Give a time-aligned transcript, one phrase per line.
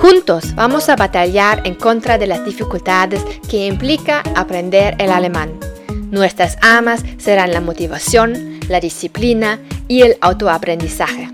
[0.00, 5.58] Juntos vamos a batallar en contra de las dificultades que implica aprender el alemán.
[6.10, 11.30] Nuestras amas serán la motivación, la disciplina y el autoaprendizaje.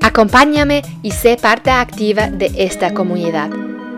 [0.00, 3.50] Acompáñame y sé parte activa de esta comunidad.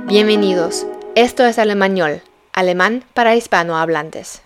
[0.07, 0.87] Bienvenidos.
[1.15, 2.21] Esto es Alemañol,
[2.52, 4.43] alemán para hispanohablantes.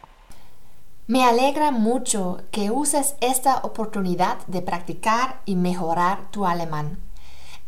[1.07, 6.99] Me alegra mucho que uses esta oportunidad de practicar y mejorar tu alemán.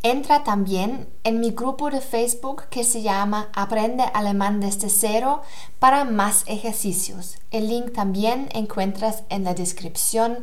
[0.03, 5.43] Entra también en mi grupo de Facebook que se llama Aprende Alemán desde cero
[5.79, 7.39] para más ejercicios.
[7.51, 10.39] El link también encuentras en la descripción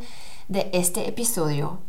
[0.50, 1.80] de este episodio.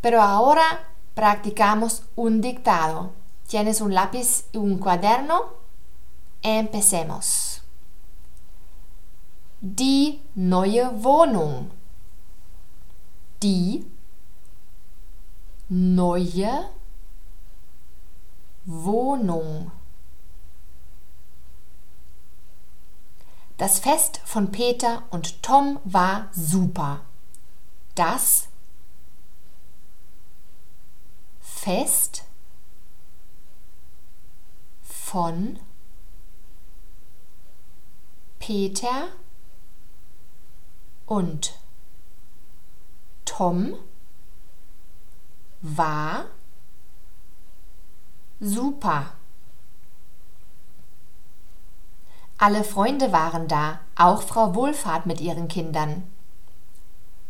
[0.00, 3.12] Pero ahora practicamos un dictado.
[3.46, 5.44] ¿Tienes un lápiz y un cuaderno?
[6.42, 7.62] Empecemos.
[9.60, 11.68] Die neue Wohnung.
[13.40, 13.84] Die
[15.70, 16.68] neue
[18.64, 19.70] Wohnung.
[23.56, 27.02] Das Fest von Peter und Tom war super.
[27.94, 28.48] Das
[31.40, 32.24] Fest
[34.82, 35.60] von
[38.40, 39.08] Peter
[41.06, 41.60] und
[43.24, 43.74] Tom
[45.62, 46.24] war
[48.40, 49.12] super.
[52.38, 56.10] Alle Freunde waren da, auch Frau Wohlfahrt mit ihren Kindern.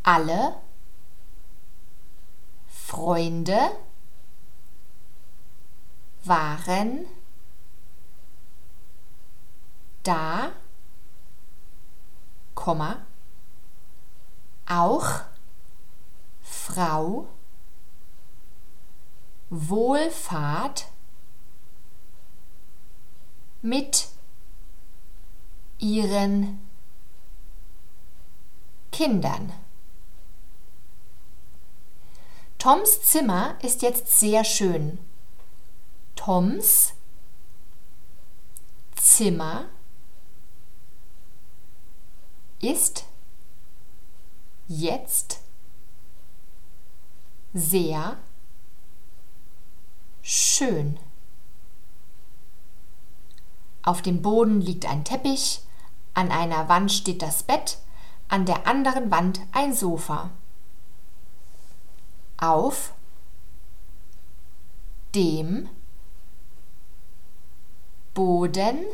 [0.04, 0.54] Alle
[2.68, 3.58] Freunde
[6.22, 7.06] waren
[10.04, 10.52] da,
[12.54, 12.98] Komma,
[14.68, 15.22] auch
[16.42, 17.26] Frau
[19.50, 20.86] Wohlfahrt
[23.62, 24.08] mit
[25.78, 26.60] ihren
[28.92, 29.52] Kindern.
[32.58, 34.98] Toms Zimmer ist jetzt sehr schön.
[36.14, 36.92] Toms
[38.96, 39.64] Zimmer
[42.60, 43.04] ist
[44.68, 45.40] jetzt
[47.52, 48.29] sehr schön.
[53.82, 55.60] Auf dem Boden liegt ein Teppich,
[56.14, 57.78] an einer Wand steht das Bett,
[58.28, 60.30] an der anderen Wand ein Sofa.
[62.36, 62.92] Auf
[65.16, 65.68] dem
[68.14, 68.84] Boden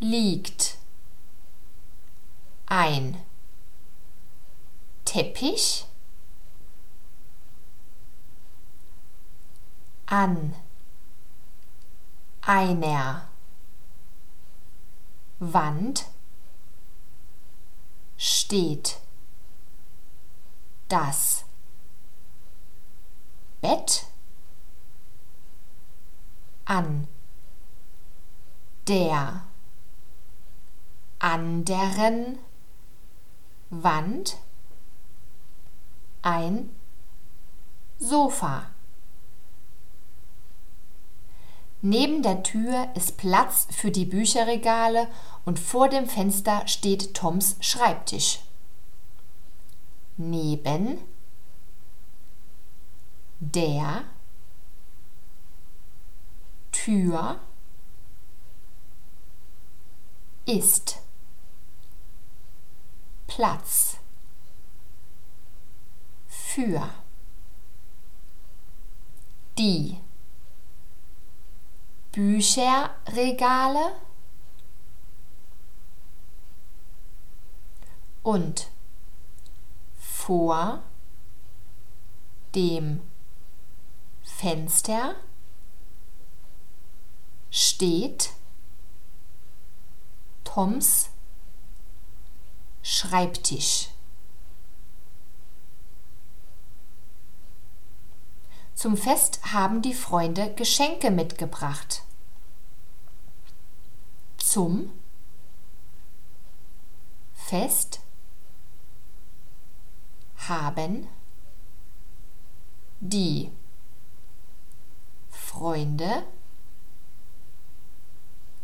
[0.00, 0.78] liegt
[2.66, 3.16] ein
[5.04, 5.87] Teppich
[10.10, 10.54] an
[12.40, 13.28] einer
[15.38, 16.06] Wand
[18.16, 19.00] steht
[20.88, 21.44] das
[23.60, 24.06] Bett
[26.64, 27.06] an
[28.86, 29.42] der
[31.18, 32.38] anderen
[33.68, 34.38] Wand
[36.22, 36.74] ein
[37.98, 38.70] Sofa.
[41.80, 45.06] Neben der Tür ist Platz für die Bücherregale
[45.44, 48.40] und vor dem Fenster steht Toms Schreibtisch.
[50.16, 50.98] Neben
[53.38, 54.02] der
[56.72, 57.38] Tür
[60.46, 60.98] ist
[63.28, 63.98] Platz
[66.26, 66.88] für
[69.56, 69.98] die
[72.18, 73.92] Bücherregale
[78.24, 78.72] und
[80.00, 80.82] vor
[82.56, 83.02] dem
[84.24, 85.14] Fenster
[87.52, 88.30] steht
[90.42, 91.10] Toms
[92.82, 93.90] Schreibtisch.
[98.74, 102.02] Zum Fest haben die Freunde Geschenke mitgebracht.
[104.50, 104.90] Zum
[107.34, 108.00] Fest
[110.48, 111.06] haben
[113.00, 113.50] die
[115.28, 116.22] Freunde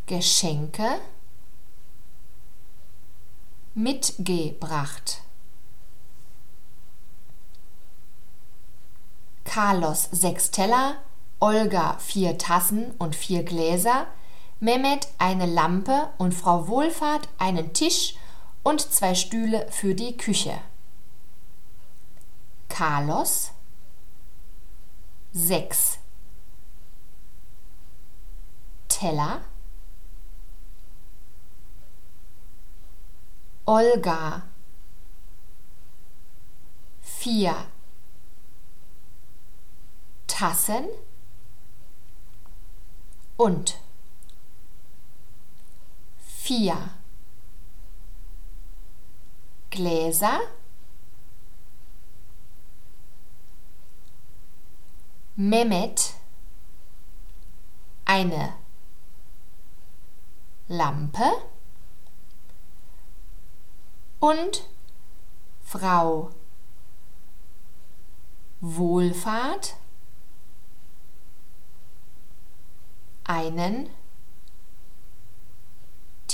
[0.06, 1.00] Geschenke
[3.74, 5.20] mitgebracht.
[9.44, 10.96] Carlos sechs Teller,
[11.40, 14.06] Olga vier Tassen und vier Gläser,
[14.60, 18.14] Mehmet eine Lampe und Frau Wohlfahrt einen Tisch
[18.62, 20.58] und zwei Stühle für die Küche.
[22.68, 23.50] Carlos?
[25.32, 25.98] Sechs.
[28.88, 29.40] Teller
[33.66, 34.42] Olga?
[37.00, 37.54] Vier.
[40.26, 40.84] Tassen?
[43.36, 43.78] Und
[46.44, 46.76] vier
[49.70, 50.40] Gläser.
[55.36, 56.12] Mehmet.
[58.04, 58.52] Eine
[60.68, 61.24] Lampe.
[64.20, 64.68] Und
[65.62, 66.30] Frau
[68.60, 69.76] Wohlfahrt.
[73.24, 73.88] Einen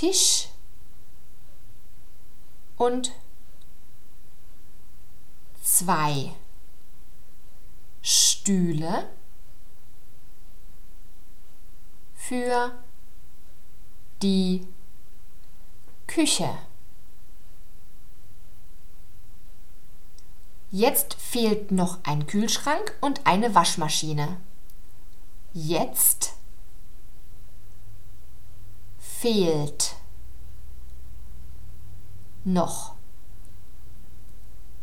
[0.01, 0.49] Tisch
[2.79, 3.13] und
[5.63, 6.33] zwei
[8.01, 9.11] Stühle
[12.15, 12.73] für
[14.23, 14.67] die
[16.07, 16.49] Küche.
[20.71, 24.41] Jetzt fehlt noch ein Kühlschrank und eine Waschmaschine.
[25.53, 26.33] Jetzt
[29.21, 29.90] fehlt
[32.53, 32.95] noch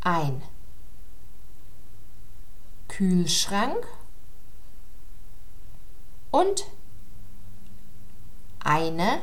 [0.01, 0.41] ein
[2.87, 3.85] Kühlschrank
[6.31, 6.65] und
[8.59, 9.21] eine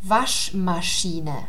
[0.00, 1.48] Waschmaschine.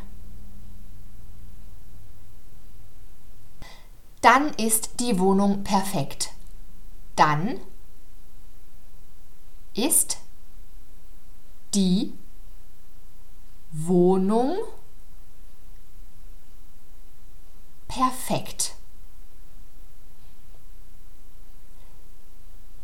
[4.22, 6.32] Dann ist die Wohnung perfekt.
[7.16, 7.60] Dann
[9.76, 10.18] ist
[11.74, 12.14] die
[13.84, 14.58] Wohnung
[17.88, 18.76] perfekt.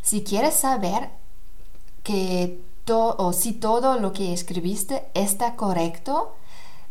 [0.02, 1.10] Si quieres saber
[2.04, 6.36] que to o si todo lo que escribiste está correcto,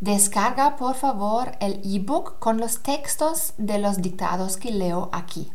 [0.01, 5.53] descarga por favor el ebook con los textos de los dictados que leo aquí.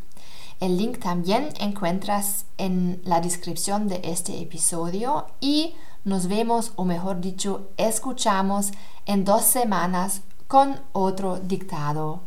[0.60, 5.76] El link también encuentras en la descripción de este episodio y
[6.06, 8.72] nos vemos, o mejor dicho, escuchamos
[9.06, 12.22] en dos semanas con otro dictado.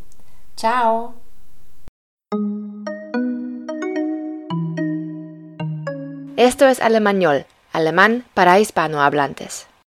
[0.57, 1.15] Chao.
[6.37, 9.69] Esto es Alemañol, alemán para hispanohablantes.